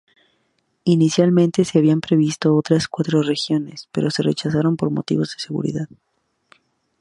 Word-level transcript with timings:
Inicialmente 0.83 1.63
se 1.63 1.77
habían 1.77 2.01
previsto 2.01 2.55
otras 2.55 2.87
cuatro 2.87 3.21
regiones, 3.21 3.87
pero 3.91 4.09
se 4.09 4.23
rechazaron 4.23 4.75
por 4.75 4.89
motivos 4.89 5.35
de 5.35 5.39
seguridad. 5.39 5.85